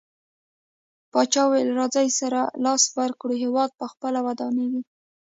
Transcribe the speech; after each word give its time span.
پاچاه 1.11 1.47
وويل: 1.47 1.69
راځٸ 1.79 1.95
سره 2.21 2.41
لاس 2.63 2.83
ورکړو 2.99 3.33
هيواد 3.43 3.69
په 3.79 3.85
خپله 3.91 4.19
ودانيږي. 4.27 4.81